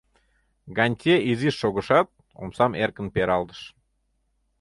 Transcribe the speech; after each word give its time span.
Гантье 0.77 1.15
изиш 1.29 1.55
шогышат, 1.61 2.07
омсам 2.41 2.71
эркын 2.83 3.07
пералтыш. 3.15 3.61